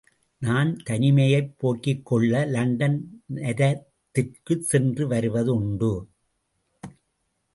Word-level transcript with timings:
நான் 0.41 0.77
தனிமையைப் 0.83 1.51
போக்கிக்கொள்ள 1.61 2.47
லண்டன் 2.47 3.21
நரத்திற்குச் 3.35 4.63
சென்று 4.63 5.07
வருவது 5.07 5.53
உண்டு. 5.55 5.91